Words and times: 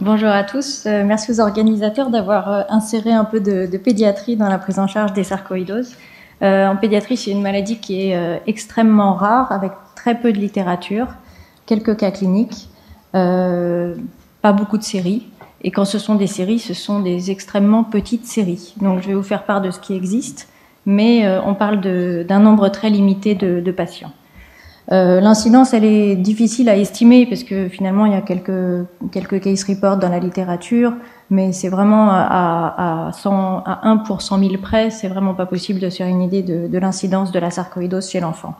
Bonjour 0.00 0.28
à 0.28 0.44
tous. 0.44 0.86
Euh, 0.86 1.02
merci 1.04 1.32
aux 1.32 1.40
organisateurs 1.40 2.08
d'avoir 2.10 2.52
euh, 2.52 2.62
inséré 2.68 3.10
un 3.10 3.24
peu 3.24 3.40
de, 3.40 3.66
pédiatrie 3.78 4.36
dans 4.36 4.48
la 4.48 4.56
prise 4.58 4.78
en 4.78 4.86
charge 4.86 5.12
des 5.12 5.24
sarcoïdoses. 5.24 5.96
Euh, 6.40 6.68
en 6.68 6.76
pédiatrie, 6.76 7.16
c'est 7.16 7.32
une 7.32 7.42
maladie 7.42 7.80
qui 7.80 8.02
est 8.02 8.40
extrêmement 8.46 9.14
rare, 9.14 9.50
avec 9.50 9.72
très 9.96 10.14
peu 10.14 10.32
de 10.32 10.38
littérature, 10.38 11.08
quelques 11.66 11.96
cas 11.96 12.12
cliniques, 12.12 12.68
pas 13.12 14.52
beaucoup 14.52 14.78
de 14.78 14.84
séries. 14.84 15.26
Et 15.62 15.72
quand 15.72 15.84
ce 15.84 15.98
sont 15.98 16.14
des 16.14 16.28
séries, 16.28 16.60
ce 16.60 16.74
sont 16.74 17.00
des 17.00 17.32
extrêmement 17.32 17.82
petites 17.82 18.24
séries. 18.24 18.74
Donc 18.80 19.02
je 19.02 19.08
vais 19.08 19.14
vous 19.14 19.24
faire 19.24 19.42
part 19.42 19.60
de 19.60 19.72
ce 19.72 19.80
qui 19.80 19.96
existe, 19.96 20.48
mais 20.86 21.28
on 21.44 21.54
parle 21.54 21.80
d'un 22.24 22.38
nombre 22.38 22.68
très 22.68 22.88
limité 22.88 23.34
de 23.34 23.72
patients. 23.72 24.12
Euh, 24.90 25.20
l'incidence, 25.20 25.74
elle 25.74 25.84
est 25.84 26.16
difficile 26.16 26.68
à 26.68 26.76
estimer 26.76 27.26
parce 27.26 27.42
que 27.42 27.68
finalement, 27.68 28.06
il 28.06 28.12
y 28.12 28.16
a 28.16 28.22
quelques, 28.22 28.86
quelques 29.12 29.40
case 29.42 29.64
reports 29.64 29.98
dans 29.98 30.08
la 30.08 30.18
littérature, 30.18 30.94
mais 31.28 31.52
c'est 31.52 31.68
vraiment 31.68 32.08
à, 32.10 33.08
à, 33.08 33.12
100, 33.12 33.64
à 33.66 33.86
1 33.86 33.98
pour 33.98 34.22
100 34.22 34.38
000 34.38 34.52
près, 34.62 34.90
c'est 34.90 35.08
vraiment 35.08 35.34
pas 35.34 35.44
possible 35.44 35.78
de 35.78 35.90
se 35.90 35.98
faire 35.98 36.06
une 36.06 36.22
idée 36.22 36.42
de, 36.42 36.68
de 36.68 36.78
l'incidence 36.78 37.32
de 37.32 37.38
la 37.38 37.50
sarcoïdose 37.50 38.08
chez 38.08 38.20
l'enfant. 38.20 38.54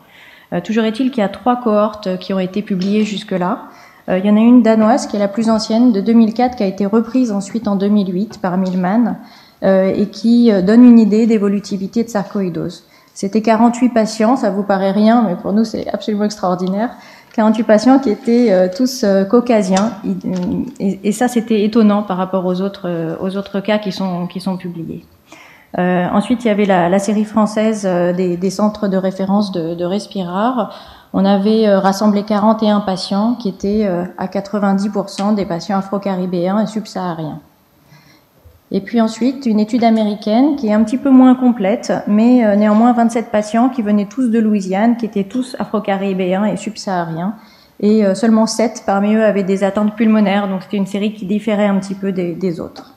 Euh, 0.53 0.61
toujours 0.61 0.83
est-il 0.83 1.09
qu'il 1.09 1.21
y 1.21 1.25
a 1.25 1.29
trois 1.29 1.55
cohortes 1.55 2.19
qui 2.19 2.31
ont 2.31 2.39
été 2.39 2.61
publiées 2.61 3.05
jusque-là. 3.05 3.63
Euh, 4.07 4.19
il 4.19 4.25
y 4.25 4.29
en 4.29 4.37
a 4.37 4.41
une 4.41 4.61
danoise 4.61 5.07
qui 5.07 5.15
est 5.15 5.19
la 5.19 5.27
plus 5.27 5.49
ancienne, 5.49 5.91
de 5.91 6.01
2004, 6.01 6.57
qui 6.57 6.63
a 6.63 6.67
été 6.67 6.85
reprise 6.85 7.31
ensuite 7.31 7.67
en 7.67 7.75
2008 7.75 8.39
par 8.39 8.57
Milman 8.57 9.17
et 9.61 10.05
qui 10.05 10.49
donne 10.63 10.85
une 10.85 10.99
idée 10.99 11.27
d'évolutivité 11.27 12.05
de 12.05 12.07
sarcoïdose. 12.07 12.85
C'était 13.13 13.41
48 13.41 13.89
patients, 13.89 14.35
ça 14.35 14.49
vous 14.49 14.63
paraît 14.63 14.91
rien, 14.91 15.23
mais 15.27 15.35
pour 15.35 15.53
nous 15.53 15.63
c'est 15.63 15.87
absolument 15.89 16.25
extraordinaire. 16.25 16.91
48 17.33 17.63
patients 17.63 17.99
qui 17.99 18.09
étaient 18.09 18.51
euh, 18.51 18.67
tous 18.75 19.03
euh, 19.03 19.23
caucasiens, 19.23 19.93
et, 20.79 21.11
ça 21.11 21.27
c'était 21.27 21.63
étonnant 21.63 22.03
par 22.03 22.17
rapport 22.17 22.45
aux 22.45 22.61
autres, 22.61 22.89
euh, 22.89 23.15
aux 23.21 23.37
autres 23.37 23.59
cas 23.59 23.77
qui 23.77 23.91
sont, 23.91 24.27
qui 24.27 24.39
sont 24.39 24.57
publiés. 24.57 25.05
ensuite, 25.77 26.43
il 26.43 26.47
y 26.47 26.51
avait 26.51 26.65
la, 26.65 26.99
série 26.99 27.25
française 27.25 27.85
des, 27.85 28.35
des, 28.35 28.49
centres 28.49 28.87
de 28.87 28.97
référence 28.97 29.51
de, 29.51 29.75
de 29.75 29.85
Respirar. 29.85 30.73
On 31.13 31.25
avait 31.25 31.73
rassemblé 31.75 32.23
41 32.23 32.81
patients 32.81 33.35
qui 33.35 33.49
étaient 33.49 33.87
à 34.17 34.27
90% 34.27 35.35
des 35.35 35.45
patients 35.45 35.77
afro-caribéens 35.77 36.59
et 36.59 36.67
subsahariens. 36.67 37.39
Et 38.71 38.81
puis 38.81 39.01
ensuite, 39.01 39.47
une 39.47 39.59
étude 39.59 39.83
américaine 39.83 40.55
qui 40.55 40.67
est 40.67 40.73
un 40.73 40.83
petit 40.83 40.97
peu 40.97 41.09
moins 41.09 41.33
complète, 41.33 41.91
mais 42.07 42.45
euh, 42.45 42.55
néanmoins 42.55 42.93
27 42.93 43.31
patients 43.31 43.69
qui 43.69 43.81
venaient 43.81 44.05
tous 44.05 44.29
de 44.29 44.37
Louisiane, 44.37 44.95
qui 44.95 45.05
étaient 45.05 45.23
tous 45.23 45.55
afro-caribéens 45.57 46.45
et 46.45 46.55
subsahariens. 46.55 47.35
Et 47.79 48.05
euh, 48.05 48.13
seulement 48.13 48.45
7 48.45 48.83
parmi 48.85 49.15
eux 49.15 49.23
avaient 49.23 49.43
des 49.43 49.63
attentes 49.63 49.95
pulmonaires, 49.95 50.47
donc 50.47 50.61
c'était 50.61 50.77
une 50.77 50.85
série 50.85 51.13
qui 51.13 51.25
différait 51.25 51.65
un 51.65 51.79
petit 51.79 51.95
peu 51.95 52.11
des, 52.11 52.59
autres. 52.59 52.93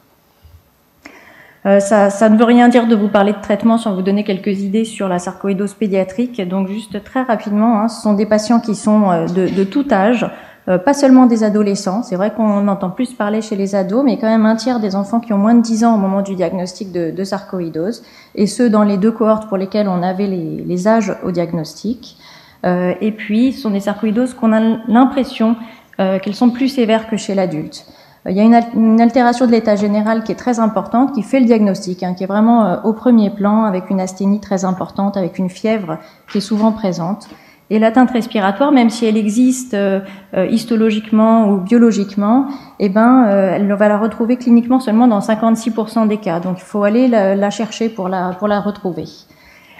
Euh, 1.65 1.81
ça, 1.81 2.29
ne 2.29 2.37
veut 2.37 2.45
rien 2.45 2.69
dire 2.69 2.87
de 2.87 2.95
vous 2.95 3.09
parler 3.09 3.33
de 3.33 3.41
traitement 3.41 3.79
sans 3.79 3.95
vous 3.95 4.03
donner 4.03 4.25
quelques 4.25 4.61
idées 4.61 4.85
sur 4.85 5.09
la 5.09 5.19
sarcoïdose 5.19 5.73
pédiatrique. 5.73 6.47
Donc 6.47 6.69
juste 6.69 7.03
très 7.03 7.23
rapidement, 7.23 7.81
hein, 7.81 7.89
ce 7.89 8.03
sont 8.03 8.13
des 8.13 8.27
patients 8.27 8.61
qui 8.61 8.75
sont 8.75 9.27
de 9.27 9.65
tout 9.65 9.87
âge, 9.91 10.27
euh, 10.69 10.79
pas 10.79 10.95
seulement 10.95 11.27
des 11.27 11.43
adolescents, 11.43 12.05
c'est 12.05 12.15
vrai 12.15 12.33
qu'on 12.33 12.69
entend 12.69 12.91
plus 12.91 13.13
parler 13.15 13.43
chez 13.43 13.57
les 13.57 13.75
ados, 13.75 14.05
mais 14.05 14.19
quand 14.19 14.29
même 14.29 14.47
un 14.47 14.55
tiers 14.55 14.79
des 14.79 14.95
enfants 14.95 15.19
qui 15.19 15.33
ont 15.33 15.39
moins 15.39 15.55
de 15.55 15.63
10 15.63 15.85
ans 15.85 15.95
au 15.97 15.99
moment 15.99 16.23
du 16.23 16.37
diagnostic 16.37 16.93
de, 16.93 17.11
de 17.11 17.25
sarcoïdose, 17.25 18.05
et 18.37 18.47
ceux 18.47 18.71
dans 18.71 18.85
les 18.85 18.97
deux 18.97 19.11
cohortes 19.11 19.49
pour 19.49 19.57
lesquels 19.57 19.89
on 19.89 20.03
avait 20.03 20.29
les, 20.29 20.89
âges 20.89 21.15
au 21.25 21.33
diagnostic. 21.33 22.17
Euh, 22.65 22.95
et 23.01 23.11
puis, 23.11 23.53
ce 23.53 23.63
sont 23.63 23.71
des 23.71 23.81
sarcoïdoses 23.81 24.35
qu'on 24.35 24.53
a 24.53 24.61
l'impression 24.87 25.57
euh, 25.99 26.21
qu'elles 26.21 26.37
sont 26.37 26.51
plus 26.51 26.69
sévères 26.69 27.09
que 27.09 27.17
chez 27.17 27.35
l'adulte. 27.35 27.85
Euh, 28.27 28.31
il 28.31 28.37
y 28.37 28.41
a 28.41 28.45
une, 28.45 28.61
une 28.77 29.01
altération 29.01 29.47
de 29.47 29.51
l'état 29.51 29.75
général 29.75 30.23
qui 30.23 30.31
est 30.31 30.37
très 30.37 30.61
importante, 30.61 31.13
qui 31.13 31.23
fait 31.23 31.41
le 31.41 31.47
diagnostic, 31.47 32.05
hein, 32.05 32.15
qui 32.15 32.23
est 32.23 32.29
vraiment 32.29 32.85
au 32.85 32.93
premier 32.93 33.31
plan, 33.31 33.65
avec 33.65 33.91
une 33.91 34.01
asthénie 34.01 34.39
très 34.39 34.65
importante, 34.65 35.17
avec 35.17 35.39
une 35.39 35.51
fièvre 35.51 35.99
qui 36.31 36.39
est 36.39 36.43
souvent 36.43 36.71
présente. 36.71 37.29
Et 37.71 37.79
l'atteinte 37.79 38.11
respiratoire, 38.11 38.71
même 38.71 38.91
si 38.91 39.07
elle 39.07 39.17
existe 39.17 39.75
euh, 39.75 40.01
euh, 40.37 40.47
histologiquement 40.47 41.49
ou 41.49 41.57
biologiquement, 41.59 42.49
eh 42.79 42.89
ben, 42.89 43.25
euh, 43.27 43.55
elle 43.55 43.73
va 43.73 43.89
la 43.89 43.99
retrouver 43.99 44.37
cliniquement 44.37 44.79
seulement 44.79 45.09
dans 45.09 45.21
56% 45.21 46.07
des 46.07 46.19
cas. 46.19 46.41
Donc 46.41 46.59
il 46.59 46.65
faut 46.65 46.85
aller 46.85 47.09
la, 47.09 47.51
chercher 47.51 47.89
pour 47.89 48.09
la, 48.09 48.33
pour 48.39 48.49
la 48.49 48.61
retrouver. 48.61 49.05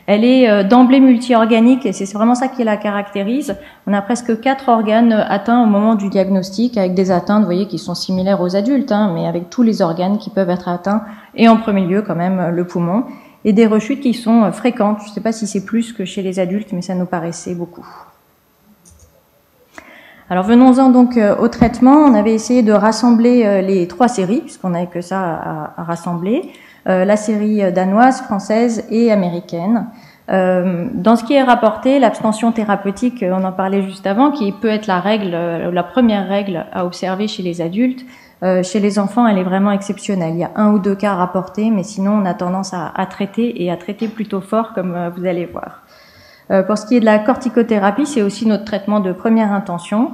Elle 0.07 0.25
est 0.25 0.65
d'emblée 0.65 0.99
multi-organique 0.99 1.87
et 1.87 1.93
c'est 1.93 2.13
vraiment 2.13 2.35
ça 2.35 2.49
qui 2.49 2.65
la 2.65 2.77
caractérise. 2.77 3.57
On 3.87 3.93
a 3.93 4.03
presque 4.03 4.41
quatre 4.41 4.69
organes 4.69 5.13
atteints 5.13 5.63
au 5.63 5.67
moment 5.67 5.95
du 5.95 6.09
diagnostic 6.09 6.77
avec 6.77 6.95
des 6.95 7.13
atteintes, 7.13 7.41
vous 7.41 7.45
voyez, 7.45 7.67
qui 7.67 7.79
sont 7.79 7.95
similaires 7.95 8.41
aux 8.41 8.57
adultes, 8.57 8.91
hein, 8.91 9.13
mais 9.15 9.29
avec 9.29 9.49
tous 9.49 9.63
les 9.63 9.81
organes 9.81 10.19
qui 10.19 10.31
peuvent 10.31 10.51
être 10.51 10.69
atteints 10.69 11.03
et 11.37 11.49
en 11.49 11.57
premier 11.57 11.87
lieu 11.87 12.03
quand 12.03 12.17
même 12.17 12.51
le 12.53 12.67
poumon 12.67 13.05
et 13.45 13.53
des 13.53 13.67
rechutes 13.67 14.01
qui 14.01 14.15
sont 14.15 14.45
euh, 14.45 14.53
fréquentes. 14.53 14.99
Je 15.03 15.09
ne 15.09 15.15
sais 15.15 15.21
pas 15.21 15.33
si 15.33 15.47
c'est 15.47 15.65
plus 15.65 15.93
que 15.93 16.05
chez 16.05 16.23
les 16.23 16.39
adultes, 16.39 16.73
mais 16.73 16.83
ça 16.83 16.95
nous 16.95 17.07
paraissait 17.07 17.55
beaucoup. 17.55 17.87
Alors 20.31 20.45
venons-en 20.45 20.91
donc 20.91 21.17
euh, 21.17 21.37
au 21.37 21.49
traitement. 21.49 21.97
On 21.97 22.15
avait 22.15 22.35
essayé 22.35 22.63
de 22.63 22.73
rassembler 22.73 23.45
euh, 23.45 23.61
les 23.61 23.89
trois 23.89 24.09
séries, 24.09 24.41
puisqu'on 24.41 24.71
n'avait 24.71 24.87
que 24.87 25.01
ça 25.01 25.73
à, 25.77 25.83
rassembler, 25.83 26.53
la 26.85 27.17
série 27.17 27.73
danoise, 27.73 28.23
française 28.23 28.85
et 28.91 29.13
américaine. 29.13 29.87
dans 30.27 31.15
ce 31.17 31.23
qui 31.23 31.35
est 31.35 31.43
rapporté, 31.45 32.01
l'abstention 32.01 32.51
thérapeutique, 32.51 33.25
on 33.25 33.45
en 33.45 33.53
parlait 33.53 33.85
juste 33.85 34.05
avant, 34.05 34.33
qui 34.33 34.51
peut 34.51 34.67
être 34.67 34.89
la 34.89 34.99
règle, 34.99 35.31
la 35.31 35.83
première 35.85 36.27
règle 36.27 36.67
à 36.73 36.85
observer 36.85 37.29
chez 37.29 37.45
les 37.45 37.61
adultes, 37.61 38.05
euh, 38.43 38.65
chez 38.65 38.81
les 38.81 38.99
enfants, 38.99 39.27
elle 39.27 39.39
est 39.39 39.45
vraiment 39.45 39.71
exceptionnelle. 39.71 40.35
Il 40.35 40.41
y 40.41 40.45
a 40.45 40.51
un 40.57 40.73
ou 40.73 40.81
deux 40.81 40.97
cas 40.97 41.15
rapportés, 41.15 41.71
mais 41.71 41.85
sinon, 41.85 42.21
on 42.21 42.25
a 42.25 42.35
tendance 42.35 42.75
à, 42.75 42.93
à 42.95 43.07
traiter 43.07 43.63
et 43.63 43.71
à 43.71 43.77
traiter 43.77 44.09
plutôt 44.09 44.41
fort, 44.41 44.73
comme 44.75 44.95
euh, 44.97 45.11
vous 45.11 45.27
allez 45.27 45.47
voir. 45.47 45.83
Euh, 46.51 46.65
pour 46.65 46.77
ce 46.77 46.85
qui 46.87 46.97
est 46.97 47.01
de 47.01 47.05
la 47.05 47.21
corticothérapie, 47.21 48.05
c'est 48.05 48.23
aussi 48.23 48.47
notre 48.47 48.65
traitement 48.65 48.99
de 48.99 49.13
première 49.13 49.53
intention, 49.53 50.11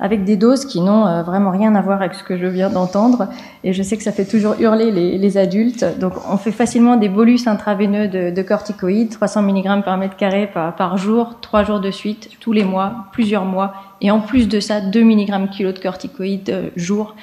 avec 0.00 0.24
des 0.24 0.36
doses 0.36 0.64
qui 0.66 0.82
n'ont 0.82 1.22
vraiment 1.22 1.50
rien 1.50 1.74
à 1.74 1.80
voir 1.80 2.02
avec 2.02 2.14
ce 2.14 2.22
que 2.22 2.36
je 2.36 2.44
viens 2.44 2.68
d'entendre. 2.68 3.28
Et 3.64 3.72
je 3.72 3.82
sais 3.82 3.96
que 3.96 4.02
ça 4.02 4.12
fait 4.12 4.26
toujours 4.26 4.54
hurler 4.60 4.90
les, 4.90 5.16
les, 5.16 5.38
adultes. 5.38 5.86
Donc, 5.98 6.12
on 6.30 6.36
fait 6.36 6.52
facilement 6.52 6.96
des 6.96 7.08
bolus 7.08 7.46
intraveineux 7.46 8.06
de, 8.06 8.28
de 8.28 8.42
corticoïdes, 8.42 9.08
300 9.08 9.42
mg 9.42 9.82
par 9.84 9.96
mètre 9.96 10.16
carré 10.16 10.50
par, 10.52 10.76
par 10.76 10.98
jour, 10.98 11.40
trois 11.40 11.64
jours 11.64 11.80
de 11.80 11.90
suite, 11.90 12.28
tous 12.40 12.52
les 12.52 12.64
mois, 12.64 13.06
plusieurs 13.12 13.46
mois. 13.46 13.72
Et 14.02 14.10
en 14.10 14.20
plus 14.20 14.48
de 14.48 14.60
ça, 14.60 14.82
2 14.82 15.02
mg 15.02 15.48
kilo 15.48 15.72
de 15.72 15.78
corticoïdes 15.78 16.72
jour. 16.76 17.14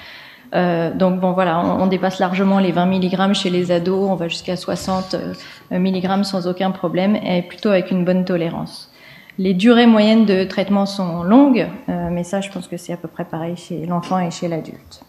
Euh, 0.53 0.93
donc 0.93 1.19
bon 1.19 1.31
voilà, 1.31 1.59
on, 1.59 1.87
dépasse 1.87 2.19
largement 2.19 2.59
les 2.59 2.71
20 2.71 2.85
mg 2.85 3.33
chez 3.33 3.49
les 3.49 3.71
ados, 3.71 4.07
on 4.09 4.15
va 4.15 4.27
jusqu'à 4.27 4.55
60 4.55 5.15
euh, 5.15 5.79
mg 5.79 6.23
sans 6.23 6.47
aucun 6.47 6.69
problème 6.69 7.15
et 7.15 7.41
plutôt 7.41 7.69
avec 7.69 7.89
une 7.89 8.05
bonne 8.05 8.23
tolérance. 8.23 8.91
Les 9.39 9.55
durées 9.55 9.87
moyennes 9.87 10.25
de 10.25 10.43
traitement 10.43 10.85
sont 10.85 11.23
longues, 11.23 11.67
euh, 11.89 12.09
mais 12.11 12.23
ça 12.23 12.39
je 12.39 12.51
pense 12.51 12.67
que 12.67 12.77
c'est 12.77 12.93
à 12.93 12.97
peu 12.97 13.07
près 13.07 13.25
pareil 13.25 13.55
chez 13.55 13.87
l'enfant 13.87 14.19
et 14.19 14.29
chez 14.29 14.47
l'adulte. 14.47 15.03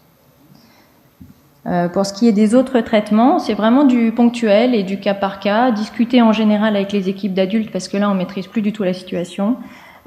pour 1.93 2.05
ce 2.07 2.13
qui 2.13 2.27
est 2.27 2.31
des 2.31 2.55
autres 2.55 2.79
traitements, 2.81 3.37
c'est 3.37 3.53
vraiment 3.53 3.83
du 3.83 4.11
ponctuel 4.11 4.73
et 4.73 4.81
du 4.81 4.99
cas 4.99 5.13
par 5.13 5.39
cas, 5.39 5.69
discuter 5.69 6.23
en 6.23 6.33
général 6.33 6.75
avec 6.75 6.91
les 6.91 7.07
équipes 7.07 7.35
d'adultes 7.35 7.71
parce 7.71 7.87
que 7.87 7.97
là 7.97 8.09
on 8.09 8.15
maîtrise 8.15 8.47
plus 8.47 8.63
du 8.63 8.73
tout 8.73 8.81
la 8.81 8.93
situation. 8.93 9.57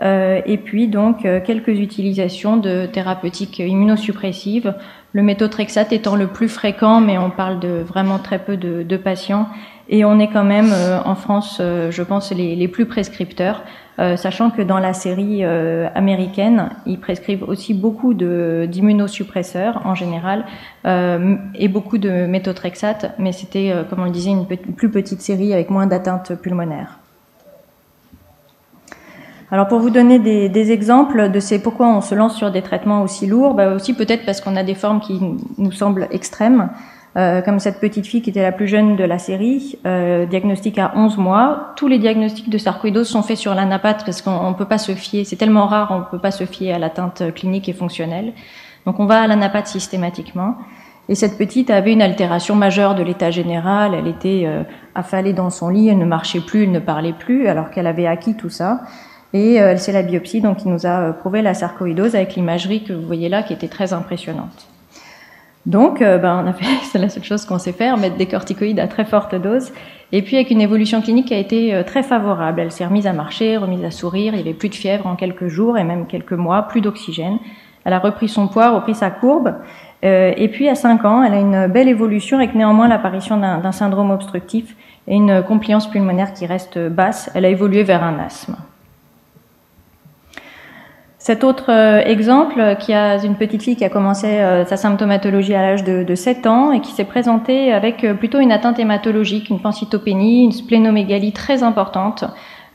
Euh, 0.01 0.41
et 0.47 0.59
puis 0.59 0.87
donc 0.87 1.25
euh, 1.25 1.41
quelques 1.45 1.69
utilisations 1.69 2.57
de 2.57 2.87
thérapeutiques 2.87 3.59
immunosuppressives, 3.59 4.75
le 5.13 5.23
méthotrexate 5.23 5.93
étant 5.93 6.15
le 6.15 6.29
plus 6.29 6.49
fréquent, 6.49 7.01
mais 7.01 7.19
on 7.19 7.31
parle 7.31 7.59
de 7.59 7.69
vraiment 7.69 8.19
très 8.19 8.39
peu 8.39 8.57
de, 8.57 8.83
de 8.83 8.97
patients. 8.97 9.49
Et 9.89 10.05
on 10.05 10.19
est 10.19 10.29
quand 10.29 10.45
même 10.45 10.71
euh, 10.73 11.01
en 11.05 11.15
France, 11.15 11.61
je 11.61 12.03
pense, 12.03 12.33
les, 12.33 12.55
les 12.55 12.69
plus 12.69 12.87
prescripteurs, 12.87 13.63
sachant 14.17 14.51
que 14.51 14.63
dans 14.63 14.79
la 14.79 14.93
série 14.93 15.43
américaine, 15.43 16.71
ils 16.87 17.01
prescrivent 17.01 17.43
aussi 17.43 17.75
beaucoup 17.75 18.15
d'immunosuppresseurs 18.15 19.81
en 19.85 19.97
général 19.97 20.45
et 20.85 21.67
beaucoup 21.67 21.99
de 21.99 22.27
méthotrexate, 22.27 23.13
mais 23.19 23.33
c'était, 23.33 23.75
comme 23.91 23.99
on 23.99 24.05
le 24.05 24.13
disait, 24.13 24.31
une 24.31 24.47
plus 24.47 24.89
petite 24.89 25.21
série 25.21 25.53
avec 25.53 25.69
moins 25.69 25.89
d'atteintes 25.89 26.37
pulmonaires. 26.41 27.01
Alors 29.51 29.67
pour 29.67 29.81
vous 29.81 29.91
donner 29.91 30.19
des, 30.19 30.49
des, 30.49 30.73
exemples 30.73 31.31
de 31.31 31.41
ces 31.41 31.63
pourquoi 31.63 31.89
on 31.89 32.03
se 32.03 32.15
lance 32.15 32.37
sur 32.37 32.51
des 32.51 32.61
traitements 32.61 33.03
aussi 33.03 33.27
lourds, 33.27 33.55
bah 33.55 33.73
aussi 33.75 33.95
peut-être 33.95 34.27
parce 34.27 34.43
qu'on 34.43 34.57
a 34.57 34.63
des 34.63 34.75
formes 34.75 35.01
qui 35.01 35.21
nous 35.57 35.73
semblent 35.73 36.07
extrêmes, 36.11 36.69
euh, 37.17 37.41
comme 37.41 37.59
cette 37.59 37.81
petite 37.81 38.07
fille 38.07 38.21
qui 38.21 38.29
était 38.29 38.43
la 38.43 38.53
plus 38.53 38.69
jeune 38.69 38.97
de 38.97 39.05
la 39.05 39.19
série, 39.19 39.79
euh, 39.87 40.27
diagnostic 40.27 40.79
à 40.79 40.93
11 40.95 41.17
mois. 41.17 41.73
Tous 41.77 41.89
les 41.89 41.99
diagnostics 41.99 42.51
de 42.51 42.59
sarcoïdose 42.59 43.09
sont 43.09 43.23
faits 43.23 43.39
sur 43.39 43.55
l'anapathe 43.55 44.05
parce 44.05 44.21
qu'on 44.21 44.51
ne 44.51 44.55
peut 44.55 44.67
pas 44.67 44.79
se 44.79 44.93
fier, 44.93 45.25
c'est 45.25 45.37
tellement 45.37 45.67
rare, 45.67 45.89
on 45.91 46.01
ne 46.01 46.05
peut 46.05 46.19
pas 46.19 46.31
se 46.31 46.45
fier 46.45 46.75
à 46.75 46.79
l'atteinte 46.79 47.35
clinique 47.35 47.69
et 47.71 47.73
fonctionnelle. 47.73 48.35
Donc 48.85 49.01
on 49.01 49.07
va 49.07 49.23
à 49.23 49.27
l'anapathe 49.27 49.67
systématiquement. 49.67 50.57
Et 51.09 51.15
cette 51.15 51.39
petite 51.39 51.71
avait 51.71 51.95
une 51.95 52.03
altération 52.03 52.55
majeure 52.55 52.95
de 52.95 53.03
l'état 53.03 53.31
général, 53.31 53.95
elle 53.95 54.07
était 54.07 54.43
euh, 54.45 54.63
affalée 54.95 55.33
dans 55.33 55.49
son 55.49 55.71
lit, 55.71 55.89
elle 55.89 55.99
ne 55.99 56.05
marchait 56.05 56.41
plus, 56.41 56.65
elle 56.65 56.73
ne 56.73 56.81
parlait 56.81 57.15
plus, 57.15 57.49
alors 57.49 57.71
qu'elle 57.71 57.87
avait 57.87 58.07
acquis 58.07 58.37
tout 58.37 58.51
ça. 58.51 58.83
Et 59.35 59.61
euh, 59.61 59.77
c'est 59.77 59.93
la 59.93 60.03
biopsie 60.03 60.41
donc 60.41 60.59
qui 60.59 60.69
nous 60.69 60.87
a 60.87 61.01
euh, 61.01 61.13
prouvé 61.13 61.43
la 61.43 61.55
sarcoïdose 61.55 62.15
avec 62.15 62.35
l'imagerie 62.35 62.83
que 62.85 62.93
vous 62.93 63.07
voyez 63.07 63.29
là 63.29 63.43
qui 63.43 63.53
était 63.53 63.69
très 63.69 63.93
impressionnante. 63.93 64.69
Donc, 65.67 66.01
euh, 66.01 66.17
ben, 66.17 66.43
on 66.43 66.49
a 66.49 66.55
fait, 66.55 66.65
c'est 66.85 66.99
la 66.99 67.11
seule 67.11 67.25
chose 67.25 67.45
qu'on 67.45 67.59
sait 67.59 67.73
faire, 67.73 67.99
mettre 67.99 68.17
des 68.17 68.27
corticoïdes 68.27 68.81
à 68.81 68.89
très 68.89 69.05
forte 69.05 69.35
dose. 69.35 69.73
Et 70.13 70.23
puis, 70.23 70.37
avec 70.37 70.51
une 70.51 70.63
évolution 70.63 71.03
clinique 71.03 71.27
qui 71.27 71.35
a 71.35 71.39
été 71.39 71.83
très 71.85 72.03
favorable. 72.03 72.61
Elle 72.61 72.73
s'est 72.73 72.87
remise 72.87 73.07
à 73.07 73.13
marcher, 73.13 73.59
remise 73.59 73.85
à 73.85 73.91
sourire. 73.91 74.33
Il 74.33 74.37
n'y 74.37 74.49
avait 74.49 74.55
plus 74.55 74.71
de 74.71 74.75
fièvre 74.75 75.07
en 75.07 75.17
quelques 75.17 75.49
jours 75.49 75.77
et 75.77 75.85
même 75.85 76.07
quelques 76.07 76.33
mois, 76.33 76.63
plus 76.63 76.81
d'oxygène. 76.81 77.39
Elle 77.85 77.93
a 77.93 77.99
repris 77.99 78.29
son 78.29 78.49
poids, 78.49 78.71
repris 78.71 78.95
sa 78.95 79.11
courbe. 79.11 79.55
Euh, 80.07 80.33
et 80.35 80.49
puis, 80.49 80.67
à 80.71 80.75
5 80.75 81.05
ans, 81.05 81.23
elle 81.23 81.35
a 81.35 81.41
une 81.41 81.67
belle 81.67 81.89
évolution 81.89 82.39
avec 82.39 82.55
néanmoins 82.55 82.89
l'apparition 82.89 83.37
d'un 83.37 83.73
syndrome 83.73 84.11
obstructif 84.11 84.75
et 85.07 85.15
une 85.17 85.43
compliance 85.43 85.91
pulmonaire 85.91 86.33
qui 86.33 86.47
reste 86.47 86.79
basse. 86.79 87.31
Elle 87.35 87.45
a 87.45 87.51
évolué 87.51 87.83
vers 87.83 88.03
un 88.03 88.19
asthme. 88.19 88.57
Cet 91.29 91.45
autre 91.45 91.67
euh, 91.69 92.01
exemple, 92.07 92.77
qui 92.81 92.95
a 92.95 93.23
une 93.23 93.35
petite 93.35 93.63
fille 93.63 93.77
qui 93.77 93.85
a 93.85 93.91
commencé 93.91 94.27
euh, 94.27 94.65
sa 94.65 94.79
symptomatologie 94.79 95.55
à 95.55 95.61
l'âge 95.61 95.85
de, 95.85 96.15
7 96.15 96.47
ans 96.47 96.73
et 96.73 96.81
qui 96.81 96.91
s'est 96.93 97.05
présentée 97.05 97.71
avec 97.71 98.03
euh, 98.03 98.15
plutôt 98.15 98.41
une 98.41 98.51
atteinte 98.51 98.79
hématologique, 98.79 99.51
une 99.51 99.61
pancytopénie, 99.61 100.45
une 100.45 100.53
splénomégalie 100.53 101.33
très 101.33 101.63
importante, 101.63 102.25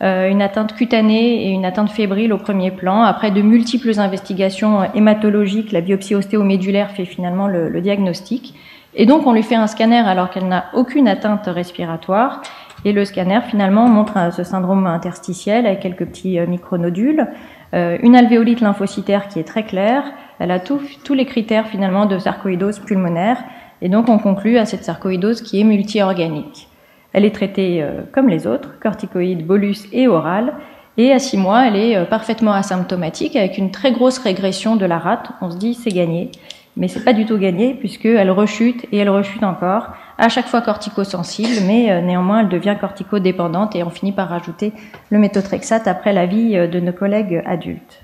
une 0.01 0.41
atteinte 0.43 0.75
cutanée 0.75 1.47
et 1.47 1.49
une 1.49 1.65
atteinte 1.65 1.89
fébrile 1.89 2.31
au 2.31 2.37
premier 2.37 2.69
plan. 2.69 3.01
Après 3.01 3.31
de 3.31 3.41
multiples 3.41 3.99
investigations 3.99 4.83
hématologiques, 4.93 5.71
la 5.71 5.81
biopsie 5.81 6.13
ostéomédulaire 6.13 6.91
fait 6.91 7.05
finalement 7.05 7.47
le, 7.47 7.69
le 7.69 7.81
diagnostic. 7.81 8.53
Et 8.93 9.07
donc 9.07 9.25
on 9.25 9.33
lui 9.33 9.41
fait 9.41 9.55
un 9.55 9.65
scanner 9.65 9.97
alors 9.97 10.29
qu'elle 10.29 10.47
n'a 10.47 10.65
aucune 10.75 11.07
atteinte 11.07 11.47
respiratoire. 11.47 12.43
Et 12.85 12.91
le 12.91 13.05
scanner 13.05 13.39
finalement 13.47 13.87
montre 13.87 14.31
ce 14.31 14.43
syndrome 14.43 14.85
interstitiel 14.85 15.65
avec 15.65 15.79
quelques 15.79 16.05
petits 16.05 16.37
micronodules. 16.41 17.27
Euh, 17.73 17.97
une 18.03 18.15
alvéolite 18.15 18.61
lymphocytaire 18.61 19.27
qui 19.27 19.39
est 19.39 19.43
très 19.43 19.63
claire. 19.63 20.03
Elle 20.39 20.51
a 20.51 20.59
tous 20.59 21.13
les 21.13 21.25
critères 21.25 21.67
finalement 21.67 22.05
de 22.05 22.19
sarcoïdose 22.19 22.79
pulmonaire. 22.79 23.37
Et 23.81 23.89
donc 23.89 24.09
on 24.09 24.19
conclut 24.19 24.57
à 24.57 24.65
cette 24.65 24.83
sarcoïdose 24.83 25.41
qui 25.41 25.59
est 25.59 25.63
multiorganique. 25.63 26.67
Elle 27.13 27.25
est 27.25 27.35
traitée 27.35 27.81
euh, 27.81 28.01
comme 28.11 28.29
les 28.29 28.47
autres, 28.47 28.79
corticoïdes, 28.79 29.45
bolus 29.45 29.87
et 29.91 30.07
orale. 30.07 30.53
Et 30.97 31.11
à 31.11 31.19
six 31.19 31.37
mois, 31.37 31.67
elle 31.67 31.75
est 31.75 31.95
euh, 31.95 32.05
parfaitement 32.05 32.53
asymptomatique 32.53 33.35
avec 33.35 33.57
une 33.57 33.71
très 33.71 33.91
grosse 33.91 34.19
régression 34.19 34.75
de 34.75 34.85
la 34.85 34.99
rate. 34.99 35.31
On 35.41 35.49
se 35.49 35.57
dit 35.57 35.73
c'est 35.73 35.91
gagné, 35.91 36.31
mais 36.77 36.87
c'est 36.87 37.03
pas 37.03 37.13
du 37.13 37.25
tout 37.25 37.37
gagné 37.37 37.73
puisqu'elle 37.73 38.29
rechute 38.29 38.85
et 38.91 38.97
elle 38.97 39.09
rechute 39.09 39.43
encore 39.43 39.89
à 40.17 40.29
chaque 40.29 40.47
fois 40.47 40.61
corticosensible, 40.61 41.65
mais 41.65 41.91
euh, 41.91 42.01
néanmoins 42.01 42.41
elle 42.41 42.49
devient 42.49 42.75
corticodépendante 42.79 43.75
et 43.75 43.83
on 43.83 43.89
finit 43.89 44.11
par 44.11 44.29
rajouter 44.29 44.73
le 45.09 45.19
méthotrexate 45.19 45.87
après 45.87 46.13
la 46.13 46.25
vie 46.25 46.57
euh, 46.57 46.67
de 46.67 46.79
nos 46.79 46.93
collègues 46.93 47.41
adultes. 47.45 48.01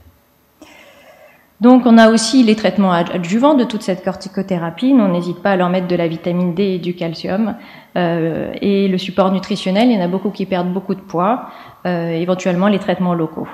Donc 1.62 1.86
on 1.86 1.98
a 1.98 2.10
aussi 2.10 2.44
les 2.44 2.56
traitements 2.56 2.94
adjuvants 2.94 3.54
de 3.54 3.66
toute 3.66 3.82
cette 3.82 4.04
corticothérapie. 4.04 4.96
On 4.98 5.10
n'hésite 5.10 5.42
pas 5.44 5.52
à 5.52 5.56
leur 5.58 5.70
mettre 5.70 5.88
de 5.88 5.96
la 5.96 6.08
vitamine 6.08 6.54
D 6.54 6.64
et 6.64 6.80
du 6.80 6.96
calcium. 6.96 7.56
Euh, 7.98 8.54
et 8.62 8.88
le 8.88 8.98
support 8.98 9.30
nutritionnel, 9.34 9.90
il 9.90 9.98
y 9.98 10.02
en 10.02 10.06
a 10.06 10.08
beaucoup 10.08 10.30
qui 10.30 10.46
perdent 10.46 10.72
beaucoup 10.72 10.96
de 10.96 11.02
poids. 11.02 11.50
Éventuellement 11.86 12.68
les 12.68 12.80
traitements 12.80 13.14
locaux. 13.14 13.48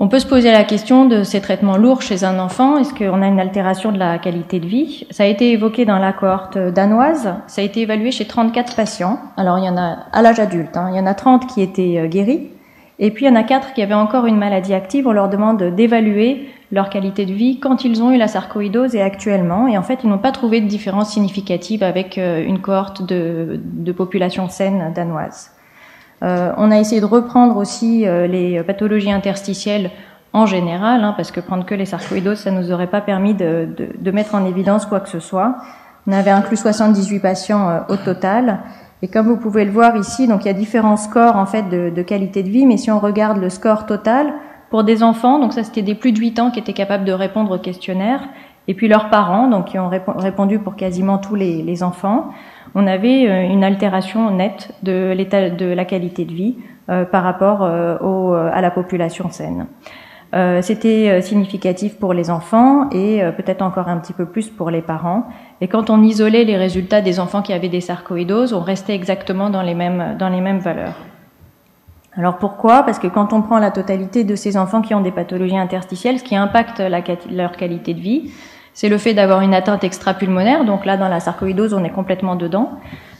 On 0.00 0.06
peut 0.06 0.20
se 0.20 0.28
poser 0.28 0.52
la 0.52 0.62
question 0.62 1.06
de 1.06 1.24
ces 1.24 1.40
traitements 1.40 1.76
lourds 1.76 2.02
chez 2.02 2.22
un 2.22 2.38
enfant. 2.38 2.78
Est-ce 2.78 2.94
qu'on 2.94 3.20
a 3.20 3.26
une 3.26 3.40
altération 3.40 3.90
de 3.90 3.98
la 3.98 4.18
qualité 4.18 4.60
de 4.60 4.66
vie? 4.66 5.08
Ça 5.10 5.24
a 5.24 5.26
été 5.26 5.50
évoqué 5.50 5.86
dans 5.86 5.98
la 5.98 6.12
cohorte 6.12 6.56
danoise. 6.56 7.34
Ça 7.48 7.62
a 7.62 7.64
été 7.64 7.80
évalué 7.80 8.12
chez 8.12 8.24
34 8.24 8.76
patients. 8.76 9.18
Alors, 9.36 9.58
il 9.58 9.64
y 9.64 9.68
en 9.68 9.76
a 9.76 10.06
à 10.12 10.22
l'âge 10.22 10.38
adulte. 10.38 10.76
Hein. 10.76 10.90
Il 10.92 10.96
y 10.96 11.00
en 11.00 11.06
a 11.06 11.14
30 11.14 11.48
qui 11.48 11.62
étaient 11.62 11.98
euh, 11.98 12.06
guéris. 12.06 12.46
Et 13.00 13.10
puis, 13.10 13.24
il 13.24 13.28
y 13.28 13.30
en 13.32 13.34
a 13.34 13.42
4 13.42 13.74
qui 13.74 13.82
avaient 13.82 13.92
encore 13.92 14.26
une 14.26 14.36
maladie 14.36 14.72
active. 14.72 15.08
On 15.08 15.12
leur 15.12 15.28
demande 15.28 15.60
d'évaluer 15.74 16.48
leur 16.70 16.90
qualité 16.90 17.26
de 17.26 17.32
vie 17.32 17.58
quand 17.58 17.84
ils 17.84 18.00
ont 18.00 18.12
eu 18.12 18.18
la 18.18 18.28
sarcoïdose 18.28 18.94
et 18.94 19.02
actuellement. 19.02 19.66
Et 19.66 19.76
en 19.76 19.82
fait, 19.82 20.04
ils 20.04 20.08
n'ont 20.08 20.18
pas 20.18 20.30
trouvé 20.30 20.60
de 20.60 20.68
différence 20.68 21.10
significative 21.10 21.82
avec 21.82 22.18
euh, 22.18 22.44
une 22.46 22.60
cohorte 22.60 23.02
de 23.02 23.92
population 23.96 24.48
saine 24.48 24.92
danoise. 24.94 25.57
Euh, 26.22 26.52
on 26.56 26.70
a 26.70 26.78
essayé 26.78 27.00
de 27.00 27.06
reprendre 27.06 27.56
aussi 27.56 28.06
euh, 28.06 28.26
les 28.26 28.62
pathologies 28.62 29.12
interstitielles 29.12 29.90
en 30.32 30.46
général, 30.46 31.04
hein, 31.04 31.14
parce 31.16 31.30
que 31.30 31.40
prendre 31.40 31.64
que 31.64 31.74
les 31.74 31.86
sarcoïdoses, 31.86 32.40
ça 32.40 32.50
nous 32.50 32.70
aurait 32.72 32.88
pas 32.88 33.00
permis 33.00 33.34
de, 33.34 33.68
mettre 34.12 34.34
en 34.34 34.44
évidence 34.44 34.86
quoi 34.86 35.00
que 35.00 35.08
ce 35.08 35.20
soit. 35.20 35.56
On 36.06 36.12
avait 36.12 36.30
inclus 36.30 36.56
78 36.56 37.20
patients 37.20 37.68
euh, 37.68 37.80
au 37.88 37.96
total. 37.96 38.60
Et 39.00 39.08
comme 39.08 39.26
vous 39.26 39.36
pouvez 39.36 39.64
le 39.64 39.70
voir 39.70 39.96
ici, 39.96 40.26
donc 40.26 40.44
il 40.44 40.48
y 40.48 40.50
a 40.50 40.54
différents 40.54 40.96
scores 40.96 41.36
en 41.36 41.46
fait 41.46 41.68
de, 41.68 41.90
de, 41.90 42.02
qualité 42.02 42.42
de 42.42 42.50
vie, 42.50 42.66
mais 42.66 42.76
si 42.76 42.90
on 42.90 42.98
regarde 42.98 43.38
le 43.38 43.48
score 43.48 43.86
total 43.86 44.32
pour 44.70 44.84
des 44.84 45.02
enfants, 45.02 45.38
donc 45.38 45.52
ça 45.52 45.62
c'était 45.62 45.82
des 45.82 45.94
plus 45.94 46.12
de 46.12 46.18
8 46.18 46.40
ans 46.40 46.50
qui 46.50 46.58
étaient 46.58 46.72
capables 46.72 47.04
de 47.04 47.12
répondre 47.12 47.54
au 47.54 47.58
questionnaire, 47.58 48.22
et 48.66 48.74
puis 48.74 48.88
leurs 48.88 49.08
parents, 49.08 49.48
donc 49.48 49.66
qui 49.66 49.78
ont 49.78 49.88
répondu 49.88 50.58
pour 50.58 50.76
quasiment 50.76 51.16
tous 51.18 51.36
les, 51.36 51.62
les 51.62 51.82
enfants 51.82 52.30
on 52.78 52.86
avait 52.86 53.28
euh, 53.28 53.42
une 53.42 53.64
altération 53.64 54.30
nette 54.30 54.70
de 54.84 55.12
l'état 55.12 55.50
de 55.50 55.66
la 55.66 55.84
qualité 55.84 56.24
de 56.24 56.32
vie 56.32 56.56
euh, 56.88 57.04
par 57.04 57.24
rapport 57.24 57.64
euh, 57.64 58.50
à 58.52 58.60
la 58.60 58.70
population 58.70 59.30
saine. 59.30 59.66
C'était 60.60 61.22
significatif 61.22 61.98
pour 61.98 62.12
les 62.12 62.28
enfants 62.28 62.90
et 62.90 63.22
peut-être 63.38 63.62
encore 63.62 63.88
un 63.88 63.96
petit 63.96 64.12
peu 64.12 64.26
plus 64.26 64.50
pour 64.50 64.68
les 64.68 64.82
parents. 64.82 65.26
Et 65.62 65.68
quand 65.68 65.88
on 65.88 66.02
isolait 66.02 66.44
les 66.44 66.58
résultats 66.58 67.00
des 67.00 67.18
enfants 67.18 67.40
qui 67.40 67.54
avaient 67.54 67.70
des 67.70 67.80
sarcoïdoses, 67.80 68.52
on 68.52 68.60
restait 68.60 68.94
exactement 68.94 69.48
dans 69.48 69.62
les 69.62 69.72
mêmes, 69.72 70.18
dans 70.18 70.28
les 70.28 70.42
mêmes 70.42 70.58
valeurs. 70.58 70.96
Alors 72.14 72.36
pourquoi? 72.36 72.82
Parce 72.82 72.98
que 72.98 73.06
quand 73.06 73.32
on 73.32 73.40
prend 73.40 73.58
la 73.58 73.70
totalité 73.70 74.22
de 74.22 74.36
ces 74.36 74.58
enfants 74.58 74.82
qui 74.82 74.94
ont 74.94 75.00
des 75.00 75.12
pathologies 75.12 75.56
interstitielles, 75.56 76.18
ce 76.18 76.24
qui 76.24 76.36
impacte 76.36 76.82
leur 77.30 77.52
qualité 77.52 77.94
de 77.94 78.00
vie, 78.00 78.30
c'est 78.78 78.88
le 78.88 78.96
fait 78.96 79.12
d'avoir 79.12 79.40
une 79.40 79.54
atteinte 79.54 79.82
extrapulmonaire, 79.82 80.64
donc 80.64 80.86
là 80.86 80.96
dans 80.96 81.08
la 81.08 81.18
sarcoïdose 81.18 81.74
on 81.74 81.82
est 81.82 81.90
complètement 81.90 82.36
dedans, 82.36 82.70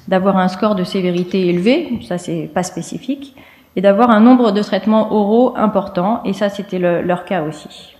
d'avoir 0.06 0.36
un 0.36 0.46
score 0.46 0.76
de 0.76 0.84
sévérité 0.84 1.48
élevé, 1.48 1.98
ça 2.06 2.16
c'est 2.16 2.48
pas 2.54 2.62
spécifique, 2.62 3.34
et 3.74 3.80
d'avoir 3.80 4.10
un 4.10 4.20
nombre 4.20 4.52
de 4.52 4.62
traitements 4.62 5.12
oraux 5.12 5.54
important, 5.56 6.20
et 6.24 6.32
ça 6.32 6.48
c'était 6.48 6.78
leur 6.78 7.24
cas 7.24 7.42
aussi. 7.42 7.96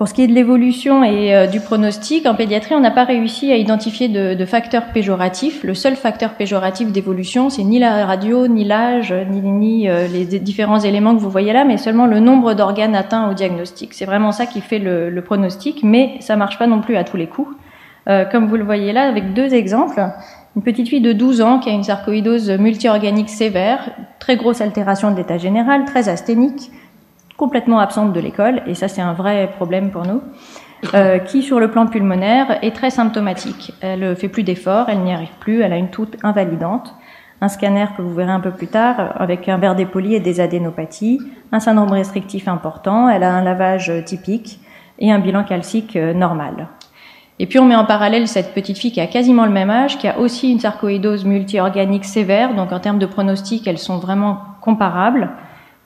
Pour 0.00 0.08
ce 0.08 0.14
qui 0.14 0.22
est 0.22 0.28
de 0.28 0.32
l'évolution 0.32 1.04
et 1.04 1.36
euh, 1.36 1.46
du 1.46 1.60
pronostic, 1.60 2.24
en 2.24 2.34
pédiatrie, 2.34 2.74
on 2.74 2.80
n'a 2.80 2.90
pas 2.90 3.04
réussi 3.04 3.52
à 3.52 3.56
identifier 3.56 4.08
de, 4.08 4.44
facteurs 4.46 4.86
péjoratifs. 4.94 5.62
Le 5.62 5.74
seul 5.74 5.94
facteur 5.94 6.36
péjoratif 6.36 6.90
d'évolution, 6.90 7.50
c'est 7.50 7.64
ni 7.64 7.78
la 7.78 8.06
radio, 8.06 8.48
ni 8.48 8.64
l'âge, 8.64 9.12
ni, 9.30 9.90
euh, 9.90 10.06
les 10.08 10.24
différents 10.24 10.80
éléments 10.80 11.14
que 11.14 11.20
vous 11.20 11.28
voyez 11.28 11.52
là, 11.52 11.66
mais 11.66 11.76
seulement 11.76 12.06
le 12.06 12.18
nombre 12.18 12.54
d'organes 12.54 12.94
atteints 12.94 13.30
au 13.30 13.34
diagnostic. 13.34 13.92
C'est 13.92 14.06
vraiment 14.06 14.32
ça 14.32 14.46
qui 14.46 14.62
fait 14.62 14.78
le, 14.78 15.10
le, 15.10 15.20
pronostic, 15.20 15.82
mais 15.82 16.14
ça 16.20 16.34
marche 16.34 16.58
pas 16.58 16.66
non 16.66 16.80
plus 16.80 16.96
à 16.96 17.04
tous 17.04 17.18
les 17.18 17.26
coups. 17.26 17.54
Euh, 18.08 18.24
comme 18.24 18.46
vous 18.46 18.56
le 18.56 18.64
voyez 18.64 18.94
là, 18.94 19.02
avec 19.02 19.34
deux 19.34 19.52
exemples. 19.52 20.02
Une 20.56 20.62
petite 20.62 20.88
fille 20.88 21.02
de 21.02 21.12
12 21.12 21.42
ans 21.42 21.58
qui 21.58 21.68
a 21.68 21.74
une 21.74 21.84
sarcoïdose 21.84 22.50
multiorganique 22.52 23.28
sévère, 23.28 23.90
très 24.18 24.38
grosse 24.38 24.62
altération 24.62 25.10
de 25.10 25.16
l'état 25.18 25.36
général, 25.36 25.84
très 25.84 26.08
asthénique, 26.08 26.70
complètement 27.40 27.78
absente 27.80 28.12
de 28.12 28.20
l'école, 28.20 28.60
et 28.66 28.74
ça 28.74 28.86
c'est 28.86 29.00
un 29.00 29.14
vrai 29.14 29.50
problème 29.56 29.90
pour 29.90 30.06
nous, 30.06 30.20
euh, 30.92 31.18
qui 31.18 31.42
sur 31.42 31.58
le 31.58 31.70
plan 31.70 31.86
pulmonaire 31.86 32.58
est 32.62 32.76
très 32.76 32.90
symptomatique. 32.90 33.72
Elle 33.80 34.14
fait 34.14 34.28
plus 34.28 34.42
d'efforts, 34.42 34.90
elle 34.90 35.00
n'y 35.00 35.14
arrive 35.14 35.32
plus, 35.40 35.62
elle 35.62 35.72
a 35.72 35.78
une 35.78 35.88
toux 35.88 36.10
invalidante, 36.22 36.94
un 37.40 37.48
scanner 37.48 37.86
que 37.96 38.02
vous 38.02 38.12
verrez 38.12 38.30
un 38.30 38.40
peu 38.40 38.50
plus 38.50 38.66
tard 38.66 39.14
avec 39.18 39.48
un 39.48 39.56
verre 39.56 39.74
dépoli 39.74 40.14
et 40.14 40.20
des 40.20 40.38
adénopathies, 40.40 41.18
un 41.50 41.60
syndrome 41.60 41.92
restrictif 41.92 42.46
important, 42.46 43.08
elle 43.08 43.22
a 43.22 43.32
un 43.32 43.42
lavage 43.42 43.90
typique 44.04 44.60
et 44.98 45.10
un 45.10 45.18
bilan 45.18 45.44
calcique 45.44 45.96
euh, 45.96 46.12
normal. 46.12 46.68
Et 47.38 47.46
puis 47.46 47.58
on 47.58 47.64
met 47.64 47.74
en 47.74 47.86
parallèle 47.86 48.28
cette 48.28 48.52
petite 48.52 48.76
fille 48.76 48.92
qui 48.92 49.00
a 49.00 49.06
quasiment 49.06 49.46
le 49.46 49.50
même 49.50 49.70
âge, 49.70 49.96
qui 49.96 50.06
a 50.06 50.18
aussi 50.18 50.52
une 50.52 50.60
sarcoïdose 50.60 51.24
multiorganique 51.24 52.04
sévère, 52.04 52.54
donc 52.54 52.70
en 52.70 52.80
termes 52.80 52.98
de 52.98 53.06
pronostic, 53.06 53.66
elles 53.66 53.78
sont 53.78 53.98
vraiment 53.98 54.40
comparables. 54.60 55.30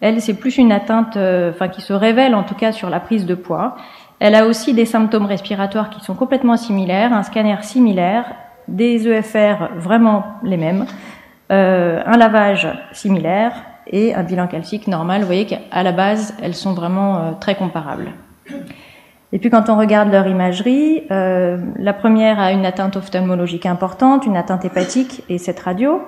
Elle, 0.00 0.20
c'est 0.20 0.34
plus 0.34 0.58
une 0.58 0.72
atteinte, 0.72 1.16
euh, 1.16 1.50
enfin 1.50 1.68
qui 1.68 1.80
se 1.80 1.92
révèle 1.92 2.34
en 2.34 2.42
tout 2.42 2.54
cas 2.54 2.72
sur 2.72 2.90
la 2.90 3.00
prise 3.00 3.26
de 3.26 3.34
poids. 3.34 3.76
Elle 4.20 4.34
a 4.34 4.46
aussi 4.46 4.74
des 4.74 4.84
symptômes 4.84 5.26
respiratoires 5.26 5.90
qui 5.90 6.00
sont 6.04 6.14
complètement 6.14 6.56
similaires, 6.56 7.12
un 7.12 7.22
scanner 7.22 7.56
similaire, 7.62 8.26
des 8.68 9.08
EFR 9.08 9.68
vraiment 9.76 10.24
les 10.42 10.56
mêmes, 10.56 10.86
euh, 11.52 12.02
un 12.06 12.16
lavage 12.16 12.68
similaire 12.92 13.52
et 13.86 14.14
un 14.14 14.22
bilan 14.22 14.46
calcique 14.46 14.88
normal. 14.88 15.20
Vous 15.20 15.26
voyez 15.26 15.46
qu'à 15.46 15.82
la 15.82 15.92
base, 15.92 16.34
elles 16.42 16.54
sont 16.54 16.74
vraiment 16.74 17.16
euh, 17.16 17.32
très 17.38 17.54
comparables. 17.54 18.12
Et 19.32 19.38
puis 19.38 19.50
quand 19.50 19.68
on 19.68 19.76
regarde 19.76 20.12
leur 20.12 20.28
imagerie, 20.28 21.02
la 21.10 21.92
première 21.92 22.38
a 22.38 22.52
une 22.52 22.64
atteinte 22.64 22.94
ophtalmologique 22.94 23.66
importante, 23.66 24.26
une 24.26 24.36
atteinte 24.36 24.64
hépatique 24.64 25.24
et 25.28 25.38
cette 25.38 25.58
radio. 25.58 26.00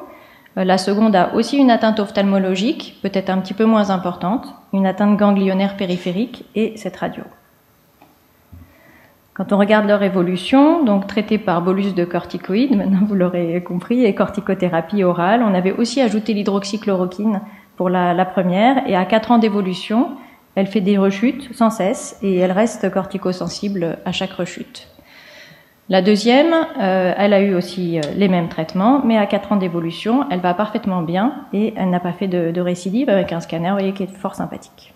Euh, 0.57 0.65
la 0.65 0.79
seconde 0.79 1.15
a 1.15 1.35
aussi 1.35 1.57
une 1.57 1.71
atteinte 1.71 2.01
ophtalmologique, 2.01 2.99
peut-être 3.03 3.31
un 3.31 3.39
petit 3.39 3.55
peu 3.55 3.65
moins 3.65 3.91
importante, 3.91 4.55
une 4.73 4.87
atteinte 4.87 5.17
ganglionnaire 5.17 5.77
périphérique 5.77 6.45
et 6.55 6.77
cette 6.77 6.97
radio. 6.97 7.23
Quand 9.35 9.53
on 9.53 9.59
regarde 9.59 9.87
leur 9.87 10.03
évolution, 10.03 10.83
donc 10.83 11.07
traitée 11.07 11.37
par 11.37 11.61
bolus 11.61 11.95
de 11.95 12.05
corticoïdes, 12.07 12.77
maintenant 12.77 13.05
vous 13.07 13.15
l'aurez 13.15 13.63
compris, 13.63 14.05
et 14.05 14.15
corticothérapie 14.15 15.05
orale, 15.05 15.43
on 15.43 15.53
avait 15.53 15.73
aussi 15.73 16.01
ajouté 16.01 16.33
l'hydroxychloroquine 16.33 17.43
pour 17.77 17.91
la, 17.91 18.25
première, 18.25 18.89
et 18.89 18.97
à 18.97 19.05
4 19.05 19.33
ans 19.33 19.39
d'évolution, 19.39 20.17
Elle 20.55 20.67
fait 20.67 20.81
des 20.81 20.97
rechutes 20.97 21.55
sans 21.55 21.69
cesse 21.69 22.19
et 22.23 22.37
elle 22.37 22.53
reste 22.53 22.91
corticosensible 22.91 23.99
à 24.07 24.13
chaque 24.13 24.33
rechute. 24.33 24.89
La 25.88 26.02
deuxième, 26.02 26.52
euh, 26.81 27.14
elle 27.16 27.33
a 27.33 27.40
eu 27.40 27.55
aussi 27.55 27.99
euh, 27.99 28.02
les 28.16 28.26
mêmes 28.26 28.49
traitements, 28.49 29.02
mais 29.05 29.16
à 29.19 29.26
4 29.26 29.52
ans 29.52 29.57
d'évolution, 29.57 30.25
elle 30.33 30.40
va 30.40 30.52
parfaitement 30.52 31.02
bien 31.02 31.33
et 31.52 31.75
elle 31.76 31.90
n'a 31.90 32.00
pas 32.00 32.12
fait 32.12 32.26
de, 32.26 32.61
récidive 32.61 33.09
avec 33.09 33.33
un 33.33 33.38
scanner, 33.38 33.71
voyez, 33.71 33.93
qui 33.93 34.02
est 34.02 34.12
fort 34.12 34.35
sympathique. 34.35 34.93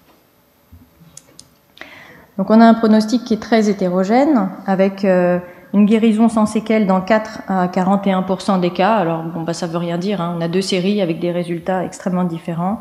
Donc 2.38 2.50
on 2.50 2.60
a 2.60 2.64
un 2.64 2.74
pronostic 2.74 3.22
qui 3.22 3.34
est 3.34 3.42
très 3.42 3.70
hétérogène, 3.70 4.50
avec 4.66 5.04
euh, 5.04 5.38
une 5.74 5.86
guérison 5.86 6.28
sans 6.28 6.46
séquelles 6.46 6.88
dans 6.88 7.00
4 7.00 7.42
à 7.46 7.68
41% 7.68 8.58
des 8.58 8.70
cas. 8.70 8.94
Alors 8.94 9.22
bon, 9.22 9.42
bah, 9.42 9.52
ça 9.52 9.68
veut 9.68 9.78
rien 9.78 9.96
dire, 9.96 10.20
hein. 10.20 10.34
on 10.36 10.40
a 10.40 10.48
deux 10.48 10.62
séries 10.62 11.00
avec 11.00 11.20
des 11.20 11.30
résultats 11.30 11.84
extrêmement 11.84 12.24
différents. 12.24 12.80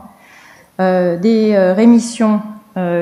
des 0.80 1.74
rémissions 1.76 2.42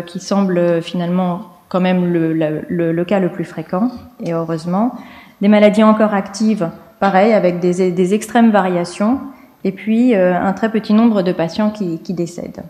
qui 0.08 0.20
semblent 0.20 0.82
finalement 0.82 1.57
quand 1.70 1.80
même 1.82 2.12
le, 2.12 2.34
le, 2.34 3.06
cas 3.06 3.20
le 3.20 3.30
plus 3.30 3.44
fréquent, 3.44 3.90
et 4.24 4.34
heureusement. 4.34 4.94
Des 5.42 5.48
maladies 5.48 5.84
encore 5.84 6.14
actives, 6.14 6.70
pareil, 7.00 7.34
avec 7.34 7.60
des, 7.60 7.92
des 7.92 8.14
extrêmes 8.14 8.52
variations, 8.52 9.20
et 9.64 9.72
puis 9.72 10.16
euh, 10.16 10.40
un 10.40 10.54
très 10.54 10.70
petit 10.70 10.94
nombre 10.94 11.22
de 11.22 11.32
patients 11.32 11.70
qui, 11.72 12.00
qui 12.00 12.14
décèdent. 12.14 12.64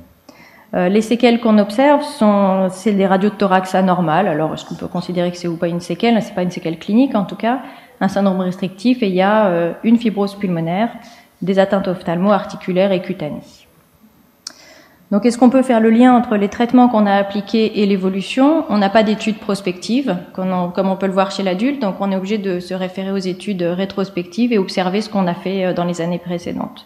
Euh, 0.74 0.90
les 0.90 1.02
séquelles 1.02 1.40
qu'on 1.40 1.60
observe 1.60 2.02
sont 2.04 2.68
c'est 2.72 2.92
des 2.92 3.08
radios 3.08 3.32
anormales. 3.74 4.28
Alors, 4.28 4.54
est-ce 4.54 4.66
qu'on 4.66 4.76
peut 4.76 4.88
considérer 4.88 5.32
que 5.32 5.38
c'est 5.38 5.48
ou 5.48 5.56
pas 5.56 5.70
une 5.70 5.80
séquelle? 5.80 6.22
C'est 6.22 6.36
pas 6.36 6.44
une 6.44 6.52
séquelle 6.52 6.78
clinique, 6.78 7.16
en 7.16 7.24
tout 7.24 7.38
cas, 7.38 7.60
un 8.02 8.08
syndrome 8.10 8.42
restrictif, 8.42 9.02
et 9.02 9.08
il 9.08 9.16
y 9.16 9.22
a 9.22 9.48
euh, 9.48 9.74
une 9.84 9.98
fibrose 9.98 10.36
pulmonaire, 10.36 10.90
des 11.42 11.60
atteintes 11.60 11.88
ophtalmo-articulaires 11.88 12.92
et 12.92 13.02
cutanées. 13.02 13.67
Donc, 15.10 15.26
est-ce 15.26 15.38
qu'on 15.38 15.50
peut 15.50 15.62
faire 15.62 15.80
le 15.80 15.90
lien 15.90 16.14
entre 16.14 16.36
les 16.36 16.50
traitements 16.50 16.90
qu'on 16.90 17.06
a 17.06 17.14
appliqués 17.14 17.82
et 17.82 17.86
l'évolution? 17.86 18.66
On 18.68 18.78
n'a 18.78 18.90
pas 18.90 19.04
d'études 19.04 19.38
prospectives, 19.38 20.18
comme 20.34 20.52
on, 20.52 20.96
peut 20.98 21.06
le 21.06 21.14
voir 21.14 21.32
chez 21.32 21.44
l'adulte, 21.44 21.82
donc 21.82 21.96
on 22.02 22.12
est 22.12 22.18
obligé 22.18 22.38
de 22.38 22.60
se 22.60 22.74
référer 22.74 23.12
aux 23.12 23.18
études 23.18 23.64
rétrospectives 23.64 24.52
et 24.52 24.58
observer 24.58 25.00
ce 25.00 25.10
qu'on 25.10 25.26
a 25.28 25.34
fait 25.34 25.66
euh, 25.66 25.74
dans 25.74 25.86
les 25.86 26.02
années 26.02 26.20
précédentes. 26.20 26.86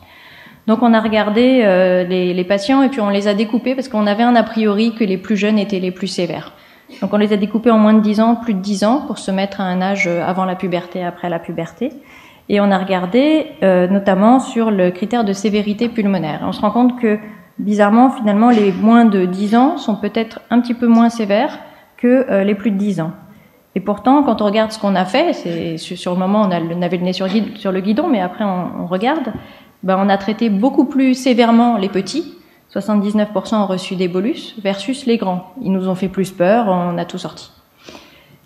Donc, 0.67 0.83
on 0.83 0.93
a 0.93 0.99
regardé 0.99 1.61
euh, 1.63 2.03
les, 2.03 2.43
patients 2.43 2.83
et 2.83 2.89
puis 2.89 3.01
on 3.01 3.09
les 3.09 3.27
a 3.27 3.33
découpés 3.33 3.73
parce 3.73 3.87
qu'on 3.87 4.05
avait 4.05 4.21
un 4.21 4.35
a 4.35 4.43
priori 4.43 4.93
que 4.93 5.03
les 5.03 5.17
plus 5.17 5.35
jeunes 5.35 5.57
étaient 5.57 5.79
les 5.79 5.89
plus 5.89 6.05
sévères. 6.05 6.53
Donc, 7.01 7.11
on 7.13 7.17
les 7.17 7.33
a 7.33 7.37
découpés 7.37 7.71
en 7.71 7.79
moins 7.79 7.95
de 7.95 8.01
10 8.01 8.19
ans, 8.19 8.35
plus 8.35 8.53
de 8.53 8.59
10 8.59 8.83
ans, 8.83 9.03
pour 9.07 9.17
se 9.17 9.31
mettre 9.31 9.61
à 9.61 9.63
un 9.63 9.81
âge 9.81 10.05
euh, 10.05 10.23
avant 10.23 10.45
la 10.45 10.53
puberté, 10.53 11.03
après 11.03 11.29
la 11.29 11.39
puberté. 11.39 11.89
Et 12.49 12.59
on 12.59 12.69
a 12.69 12.77
regardé 12.77 13.45
notamment 13.61 14.41
sur 14.41 14.71
le 14.71 14.91
critère 14.91 15.23
de 15.23 15.31
sévérité 15.31 15.87
pulmonaire. 15.87 16.41
On 16.43 16.51
se 16.51 16.59
rend 16.59 16.71
compte 16.71 16.99
que 16.99 17.17
bizarrement, 17.61 18.09
finalement, 18.09 18.49
les 18.49 18.71
moins 18.71 19.05
de 19.05 19.25
10 19.25 19.55
ans 19.55 19.77
sont 19.77 19.95
peut-être 19.95 20.41
un 20.49 20.59
petit 20.59 20.73
peu 20.73 20.87
moins 20.87 21.09
sévères 21.09 21.59
que 21.97 22.25
euh, 22.29 22.43
les 22.43 22.55
plus 22.55 22.71
de 22.71 22.77
10 22.77 23.01
ans. 23.01 23.11
Et 23.75 23.79
pourtant, 23.79 24.23
quand 24.23 24.41
on 24.41 24.45
regarde 24.45 24.71
ce 24.71 24.79
qu'on 24.79 24.95
a 24.95 25.05
fait, 25.05 25.33
c'est 25.33 25.77
sur 25.77 26.13
le 26.13 26.19
moment 26.19 26.41
on, 26.41 26.51
a, 26.51 26.59
on 26.59 26.81
avait 26.81 26.97
le 26.97 27.03
nez 27.03 27.13
sur, 27.13 27.27
le 27.27 27.79
guidon, 27.79 28.09
mais 28.09 28.19
après 28.19 28.43
on, 28.43 28.85
regarde, 28.85 29.31
ben 29.83 29.97
on 29.97 30.09
a 30.09 30.17
traité 30.17 30.49
beaucoup 30.49 30.85
plus 30.85 31.13
sévèrement 31.13 31.77
les 31.77 31.87
petits. 31.87 32.33
79% 32.73 33.55
ont 33.55 33.65
reçu 33.67 33.95
des 33.95 34.07
bolus 34.07 34.55
versus 34.61 35.05
les 35.05 35.17
grands. 35.17 35.53
Ils 35.61 35.71
nous 35.71 35.87
ont 35.87 35.95
fait 35.95 36.09
plus 36.09 36.31
peur, 36.31 36.67
on 36.67 36.97
a 36.97 37.05
tout 37.05 37.17
sorti. 37.17 37.51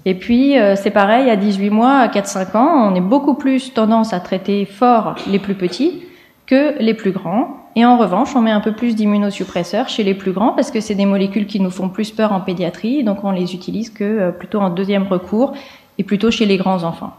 Et 0.07 0.13
puis, 0.13 0.59
euh, 0.59 0.75
c'est 0.75 0.91
pareil, 0.91 1.29
à 1.31 1.35
18 1.35 1.71
mois, 1.71 1.97
à 1.97 2.07
4-5 2.07 2.55
ans, 2.55 2.91
on 2.91 2.95
est 2.95 3.01
beaucoup 3.01 3.33
plus 3.33 3.73
tendance 3.73 4.13
à 4.13 4.19
traiter 4.19 4.65
fort 4.65 5.15
les 5.27 5.39
plus 5.39 5.55
petits 5.55 6.03
que 6.45 6.79
les 6.79 6.93
plus 6.93 7.11
grands. 7.11 7.64
Et 7.77 7.85
en 7.85 7.97
revanche, 7.97 8.35
on 8.35 8.41
met 8.41 8.51
un 8.51 8.61
peu 8.61 8.71
plus 8.71 8.95
d'immunosuppresseurs 8.95 9.89
chez 9.89 10.03
les 10.03 10.13
plus 10.13 10.31
grands 10.31 10.53
parce 10.53 10.71
que 10.71 10.79
c'est 10.79 10.95
des 10.95 11.05
molécules 11.05 11.45
qui 11.45 11.59
nous 11.59 11.69
font 11.69 11.89
plus 11.89 12.11
peur 12.11 12.31
en 12.31 12.39
pédiatrie, 12.39 13.03
donc 13.03 13.23
on 13.23 13.31
les 13.31 13.53
utilise 13.53 13.89
que 13.89 14.03
euh, 14.03 14.31
plutôt 14.31 14.59
en 14.59 14.69
deuxième 14.69 15.03
recours 15.07 15.53
et 15.97 16.03
plutôt 16.03 16.31
chez 16.31 16.45
les 16.45 16.55
grands 16.57 16.83
enfants. 16.83 17.13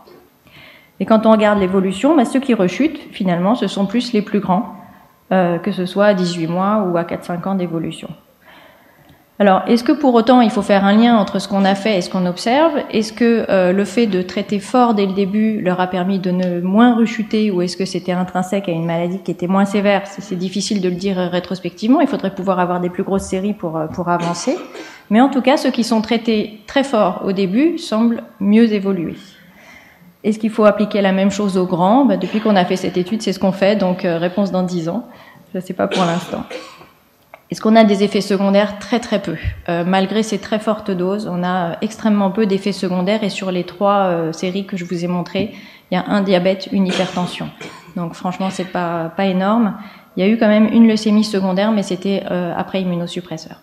Et 0.99 1.05
quand 1.05 1.27
on 1.27 1.33
regarde 1.33 1.59
l'évolution, 1.59 2.17
bah, 2.17 2.25
ceux 2.25 2.41
qui 2.41 2.55
rechutent, 2.55 2.99
finalement, 3.13 3.55
ce 3.55 3.67
sont 3.67 3.85
plus 3.85 4.15
les 4.15 4.23
plus 4.23 4.41
grands, 4.41 4.75
euh, 5.31 5.59
que 5.59 5.73
ce 5.73 5.85
soit 5.85 6.07
à 6.07 6.15
18 6.15 6.47
mois 6.47 6.87
ou 6.89 6.97
à 6.97 7.05
4-5 7.05 7.47
ans 7.49 7.55
d'évolution. 7.55 8.09
Alors, 9.39 9.63
est-ce 9.67 9.85
que 9.85 9.93
pour 9.93 10.15
autant 10.15 10.41
il 10.41 10.51
faut 10.51 10.63
faire 10.63 10.85
un 10.87 10.97
lien 10.97 11.19
entre 11.19 11.39
ce 11.39 11.47
qu'on 11.47 11.67
a 11.67 11.75
fait 11.75 11.99
et 11.99 12.01
ce 12.01 12.09
qu'on 12.09 12.25
observe? 12.25 12.73
Est-ce 12.91 13.13
que 13.13 13.45
euh, 13.51 13.73
le 13.73 13.85
fait 13.85 14.07
de 14.07 14.23
traiter 14.23 14.61
fort 14.61 14.95
dès 14.95 15.05
le 15.05 15.13
début 15.13 15.61
leur 15.61 15.79
a 15.79 15.89
permis 15.89 16.19
de 16.19 16.31
ne 16.31 16.61
moins 16.63 16.97
rechuter 16.97 17.51
ou 17.51 17.61
est-ce 17.61 17.77
que 17.77 17.85
c'était 17.85 18.13
intrinsèque 18.13 18.67
à 18.69 18.73
une 18.73 18.87
maladie 18.87 19.19
qui 19.23 19.31
était 19.31 19.47
moins 19.47 19.67
sévère? 19.67 20.07
C'est 20.07 20.39
difficile 20.39 20.81
de 20.81 20.89
le 20.89 20.95
dire 20.95 21.19
rétrospectivement. 21.19 22.01
Il 22.01 22.09
faudrait 22.09 22.35
pouvoir 22.35 22.61
avoir 22.61 22.81
des 22.81 22.89
plus 22.89 23.03
grosses 23.03 23.25
séries 23.25 23.53
pour, 23.53 23.77
euh, 23.77 23.87
pour 23.89 24.09
avancer. 24.09 24.57
Mais 25.11 25.21
en 25.21 25.29
tout 25.29 25.43
cas, 25.43 25.59
ceux 25.59 25.71
qui 25.71 25.85
sont 25.85 26.01
traités 26.01 26.61
très 26.67 26.83
fort 26.83 27.21
au 27.25 27.33
début 27.33 27.77
semblent 27.77 28.23
mieux 28.41 28.73
évoluer. 28.73 29.17
Est-ce 30.25 30.39
qu'il 30.39 30.51
faut 30.51 30.65
appliquer 30.65 31.03
la 31.03 31.13
même 31.13 31.31
chose 31.31 31.59
aux 31.59 31.67
grands? 31.67 32.07
Bah, 32.07 32.17
Depuis 32.17 32.41
qu'on 32.41 32.57
a 32.57 32.65
fait 32.65 32.77
cette 32.77 32.97
étude, 32.97 33.21
c'est 33.21 33.35
ce 33.35 33.39
qu'on 33.39 33.53
fait. 33.53 33.77
Donc, 33.77 34.07
euh, 34.07 34.17
réponse 34.17 34.51
dans 34.51 34.63
10 34.63 34.89
ans. 34.89 35.05
Je 35.53 35.59
ne 35.59 35.63
sais 35.63 35.75
pas 35.75 35.87
pour 35.89 36.05
l'instant. 36.05 36.43
Est-ce 37.51 37.61
qu'on 37.61 37.77
a 37.77 37.85
des 37.85 38.03
effets 38.03 38.21
secondaires? 38.21 38.81
Très 38.81 38.99
très 38.99 39.23
peu. 39.23 39.37
Euh, 39.69 39.85
malgré 39.85 40.25
ces 40.25 40.39
très 40.39 40.59
fortes 40.59 40.91
doses, 40.91 41.29
on 41.31 41.45
a 41.45 41.77
extrêmement 41.81 42.33
peu 42.33 42.45
d'effets 42.45 42.73
secondaires 42.73 43.23
et 43.23 43.31
sur 43.31 43.53
les 43.53 43.63
trois 43.63 44.07
euh, 44.07 44.33
séries 44.33 44.67
que 44.67 44.77
je 44.77 44.85
vous 44.85 45.05
ai 45.05 45.07
montrées, 45.07 45.55
il 45.91 45.95
y 45.95 45.97
a 45.97 46.05
un 46.09 46.23
diabète, 46.23 46.69
une 46.73 46.89
hypertension. 46.89 47.49
Donc 47.95 48.15
franchement, 48.15 48.51
c'est 48.51 48.65
pas 48.65 49.13
pas 49.17 49.27
énorme. 49.27 49.75
Il 50.17 50.25
y 50.25 50.29
a 50.29 50.29
eu 50.29 50.39
quand 50.39 50.49
même 50.49 50.67
une 50.73 50.89
leucémie 50.89 51.23
secondaire, 51.23 51.71
mais 51.71 51.85
c'était 51.85 52.25
euh, 52.31 52.53
après 52.57 52.81
immunosuppresseur. 52.81 53.61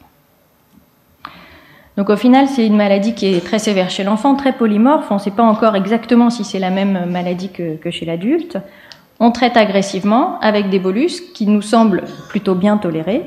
Donc 1.97 2.09
au 2.09 2.15
final, 2.15 2.47
c'est 2.47 2.65
une 2.65 2.77
maladie 2.77 3.13
qui 3.13 3.25
est 3.25 3.43
très 3.43 3.59
sévère 3.59 3.89
chez 3.89 4.05
l'enfant, 4.05 4.35
très 4.35 4.53
polymorphe. 4.53 5.11
On 5.11 5.15
ne 5.15 5.19
sait 5.19 5.31
pas 5.31 5.43
encore 5.43 5.75
exactement 5.75 6.29
si 6.29 6.45
c'est 6.45 6.57
la 6.57 6.69
même 6.69 7.11
maladie 7.11 7.49
que 7.49 7.91
chez 7.91 8.05
l'adulte. 8.05 8.57
On 9.19 9.31
traite 9.31 9.57
agressivement 9.57 10.39
avec 10.39 10.69
des 10.69 10.79
bolus 10.79 11.21
qui 11.33 11.47
nous 11.47 11.61
semblent 11.61 12.03
plutôt 12.29 12.55
bien 12.55 12.77
tolérés 12.77 13.25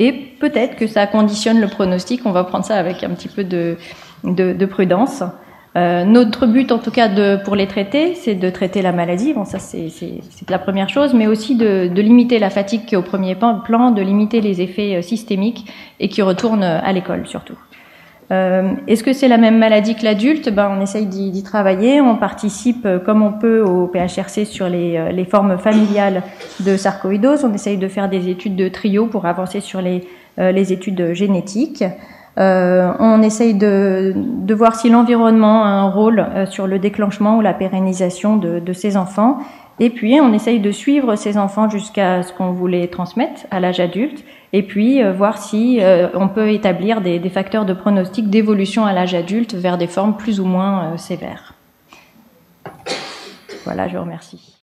et 0.00 0.12
peut-être 0.12 0.76
que 0.76 0.86
ça 0.86 1.06
conditionne 1.06 1.60
le 1.60 1.68
pronostic. 1.68 2.22
On 2.24 2.32
va 2.32 2.42
prendre 2.44 2.64
ça 2.64 2.76
avec 2.76 3.04
un 3.04 3.10
petit 3.10 3.28
peu 3.28 3.44
de, 3.44 3.76
de, 4.24 4.64
prudence. 4.66 5.22
Euh, 5.76 6.04
notre 6.04 6.46
but, 6.46 6.72
en 6.72 6.78
tout 6.78 6.90
cas, 6.90 7.10
pour 7.44 7.54
les 7.54 7.66
traiter, 7.66 8.14
c'est 8.14 8.34
de 8.34 8.48
traiter 8.48 8.80
la 8.80 8.92
maladie. 8.92 9.34
Bon, 9.34 9.44
ça, 9.44 9.58
c'est 9.58 9.90
la 10.48 10.58
première 10.58 10.88
chose, 10.88 11.12
mais 11.12 11.26
aussi 11.26 11.54
de, 11.54 11.90
de, 11.94 12.00
limiter 12.00 12.38
la 12.38 12.48
fatigue 12.48 12.86
qui 12.86 12.94
est 12.94 12.98
au 12.98 13.02
premier 13.02 13.34
plan, 13.34 13.90
de 13.90 14.00
limiter 14.00 14.40
les 14.40 14.62
effets 14.62 14.96
euh, 14.96 15.02
systémiques 15.02 15.70
et 16.00 16.08
qui 16.08 16.22
retournent 16.22 16.64
à 16.64 16.92
l'école 16.94 17.26
surtout. 17.28 17.58
Euh, 18.30 18.74
Est-ce 18.86 19.02
que 19.02 19.12
c'est 19.12 19.28
la 19.28 19.38
même 19.38 19.58
maladie 19.58 19.96
que 19.96 20.04
l'adulte? 20.04 20.50
Ben, 20.50 20.70
On 20.76 20.80
essaye 20.80 21.06
d'y 21.06 21.42
travailler. 21.42 22.00
On 22.00 22.16
participe 22.16 22.86
euh, 22.86 22.98
comme 22.98 23.22
on 23.22 23.32
peut 23.32 23.60
au 23.62 23.88
PHRC 23.88 24.44
sur 24.44 24.68
les, 24.68 24.96
euh, 24.96 25.10
les, 25.10 25.24
formes 25.24 25.58
familiales 25.58 26.22
de 26.60 26.76
sarcoïdose. 26.76 27.44
On 27.44 27.52
essaye 27.52 27.76
de 27.76 27.88
faire 27.88 28.08
des 28.08 28.28
études 28.28 28.56
de 28.56 28.68
trio 28.68 29.06
pour 29.06 29.26
avancer 29.26 29.60
sur 29.60 29.80
les, 29.80 30.02
études 30.72 31.12
génétiques. 31.12 31.84
On 32.36 33.20
essaye 33.22 33.52
de, 33.54 34.14
voir 34.54 34.74
si 34.74 34.88
l'environnement 34.88 35.64
a 35.64 35.68
un 35.68 35.90
rôle 35.90 36.24
sur 36.48 36.66
le 36.66 36.78
déclenchement 36.78 37.36
ou 37.36 37.40
la 37.42 37.52
pérennisation 37.52 38.36
de 38.36 38.72
ces 38.72 38.96
enfants. 38.96 39.38
Et 39.82 39.88
puis, 39.88 40.20
on 40.20 40.34
essaye 40.34 40.60
de 40.60 40.70
suivre 40.70 41.16
ces 41.16 41.38
enfants 41.38 41.70
jusqu'à 41.70 42.22
ce 42.22 42.34
qu'on 42.34 42.52
voulait 42.52 42.86
transmettre 42.88 43.46
à 43.50 43.60
l'âge 43.60 43.80
adulte, 43.80 44.22
et 44.52 44.62
puis 44.62 45.02
euh, 45.02 45.10
voir 45.10 45.38
si 45.38 45.78
euh, 45.80 46.08
on 46.12 46.28
peut 46.28 46.50
établir 46.50 47.00
des, 47.00 47.18
des 47.18 47.30
facteurs 47.30 47.64
de 47.64 47.72
pronostic 47.72 48.28
d'évolution 48.28 48.84
à 48.84 48.92
l'âge 48.92 49.14
adulte 49.14 49.54
vers 49.54 49.78
des 49.78 49.86
formes 49.86 50.18
plus 50.18 50.38
ou 50.38 50.44
moins 50.44 50.92
euh, 50.92 50.96
sévères. 50.98 51.54
Voilà, 53.64 53.88
je 53.88 53.96
vous 53.96 54.02
remercie. 54.02 54.59